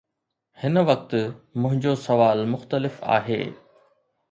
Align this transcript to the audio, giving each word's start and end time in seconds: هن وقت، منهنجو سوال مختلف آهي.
هن 0.53 0.77
وقت، 0.77 1.15
منهنجو 1.55 1.95
سوال 1.95 2.47
مختلف 2.47 3.03
آهي. 3.03 3.53